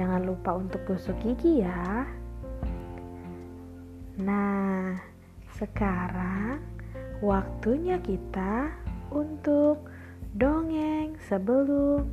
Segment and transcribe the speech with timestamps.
[0.00, 2.08] Jangan lupa untuk gosok gigi ya.
[4.16, 4.96] Nah,
[5.60, 6.56] sekarang
[7.20, 8.72] waktunya kita
[9.12, 9.84] untuk
[10.32, 12.08] dongeng sebelum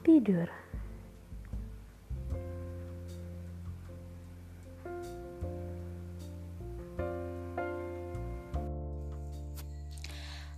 [0.00, 0.48] tidur.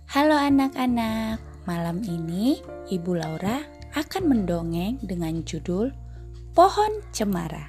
[0.07, 3.59] Halo anak-anak, malam ini Ibu Laura
[3.99, 6.02] akan mendongeng dengan judul
[6.53, 7.65] Pohon Cemara.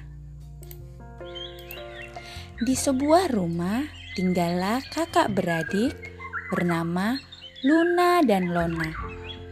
[2.61, 3.81] Di sebuah rumah
[4.13, 6.13] tinggallah kakak beradik
[6.53, 7.17] bernama
[7.65, 8.93] Luna dan Lona.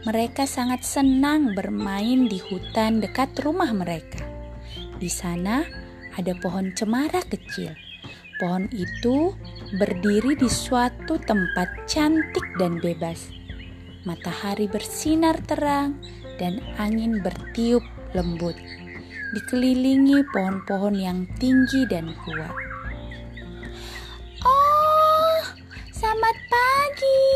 [0.06, 4.22] Mereka sangat senang bermain di hutan dekat rumah mereka.
[5.02, 5.66] Di sana
[6.14, 7.74] ada pohon cemara kecil.
[8.38, 9.34] Pohon itu
[9.82, 13.34] berdiri di suatu tempat cantik dan bebas.
[14.06, 15.98] Matahari bersinar terang
[16.38, 17.82] dan angin bertiup
[18.14, 18.54] lembut
[19.34, 22.54] dikelilingi pohon-pohon yang tinggi dan kuat.
[24.46, 25.42] Oh,
[25.90, 27.26] selamat pagi.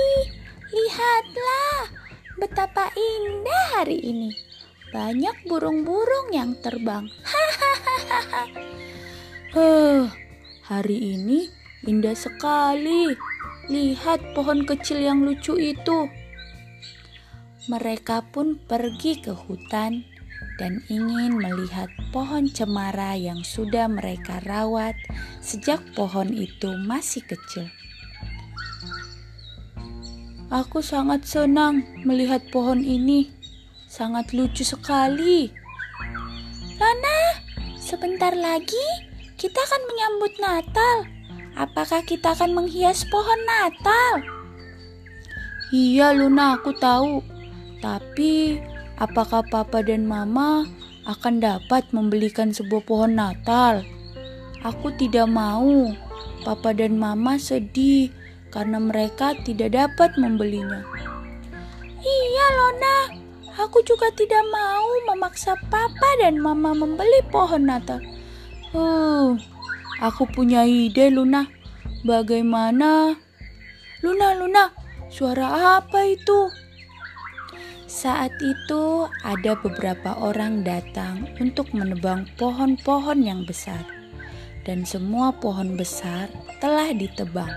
[0.70, 1.90] Lihatlah
[2.38, 4.30] betapa indah hari ini.
[4.94, 7.10] Banyak burung-burung yang terbang.
[7.26, 8.42] Hahaha.
[9.58, 10.06] huh,
[10.70, 11.50] hari ini
[11.82, 13.18] indah sekali.
[13.68, 16.08] Lihat pohon kecil yang lucu itu.
[17.68, 20.08] Mereka pun pergi ke hutan
[20.58, 24.98] dan ingin melihat pohon cemara yang sudah mereka rawat
[25.38, 27.70] sejak pohon itu masih kecil.
[30.50, 33.30] Aku sangat senang melihat pohon ini.
[33.88, 35.52] Sangat lucu sekali.
[36.76, 37.20] Lona,
[37.76, 38.86] sebentar lagi
[39.38, 40.96] kita akan menyambut Natal.
[41.52, 44.24] Apakah kita akan menghias pohon Natal?
[45.68, 47.20] Iya, Luna, aku tahu.
[47.84, 48.56] Tapi
[48.98, 50.66] apakah papa dan mama
[51.08, 53.86] akan dapat membelikan sebuah pohon Natal?
[54.66, 55.94] Aku tidak mau.
[56.42, 58.10] Papa dan mama sedih
[58.54, 60.82] karena mereka tidak dapat membelinya.
[61.98, 62.98] Iya, Lona.
[63.58, 67.98] Aku juga tidak mau memaksa papa dan mama membeli pohon Natal.
[68.70, 69.34] Uh,
[69.98, 71.50] aku punya ide, Luna.
[72.06, 73.18] Bagaimana?
[73.98, 74.70] Luna, Luna,
[75.10, 76.67] suara apa itu?
[77.88, 83.80] Saat itu, ada beberapa orang datang untuk menebang pohon-pohon yang besar,
[84.68, 86.28] dan semua pohon besar
[86.60, 87.48] telah ditebang.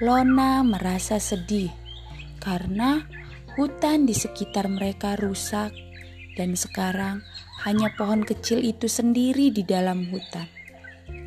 [0.00, 1.68] Lona merasa sedih
[2.40, 3.04] karena
[3.52, 5.76] hutan di sekitar mereka rusak,
[6.40, 7.20] dan sekarang
[7.68, 10.48] hanya pohon kecil itu sendiri di dalam hutan.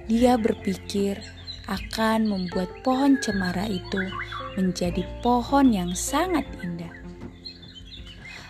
[0.09, 1.21] Dia berpikir
[1.69, 4.09] akan membuat pohon cemara itu
[4.57, 7.06] menjadi pohon yang sangat indah.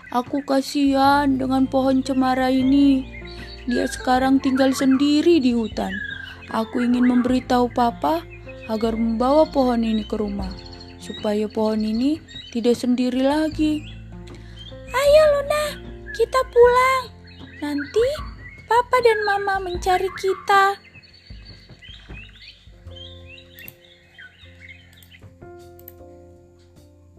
[0.07, 3.03] Aku kasihan dengan pohon cemara ini.
[3.68, 5.91] Dia sekarang tinggal sendiri di hutan.
[6.47, 8.23] Aku ingin memberitahu papa
[8.72, 10.47] agar membawa pohon ini ke rumah,
[11.03, 12.23] supaya pohon ini
[12.56, 13.84] tidak sendiri lagi.
[14.88, 15.66] Ayo Luna,
[16.16, 17.03] kita pulang.
[17.59, 18.07] Nanti
[18.63, 20.87] papa dan mama mencari kita.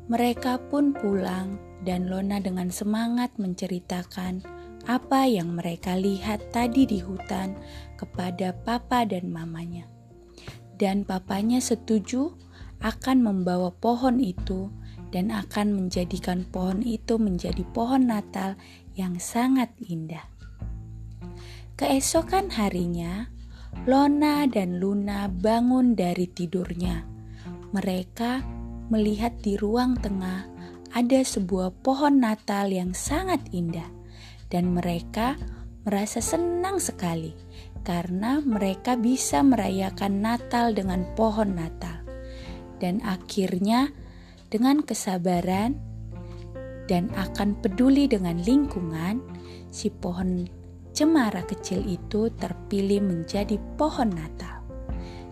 [0.08, 4.40] Mereka pun pulang dan Lona dengan semangat menceritakan
[4.88, 7.52] apa yang mereka lihat tadi di hutan
[8.00, 9.84] kepada papa dan mamanya.
[10.80, 12.32] Dan papanya setuju
[12.80, 14.72] akan membawa pohon itu
[15.12, 18.56] dan akan menjadikan pohon itu menjadi pohon Natal
[18.96, 20.24] yang sangat indah.
[21.76, 23.28] Keesokan harinya,
[23.84, 27.04] Lona dan Luna bangun dari tidurnya.
[27.76, 28.57] Mereka
[28.88, 30.48] melihat di ruang tengah
[30.92, 33.88] ada sebuah pohon Natal yang sangat indah,
[34.48, 35.36] dan mereka
[35.84, 37.32] merasa senang sekali
[37.84, 42.04] karena mereka bisa merayakan Natal dengan pohon Natal.
[42.76, 43.88] Dan akhirnya,
[44.52, 45.76] dengan kesabaran
[46.88, 49.20] dan akan peduli dengan lingkungan,
[49.72, 50.48] si pohon
[50.92, 54.57] cemara kecil itu terpilih menjadi pohon Natal.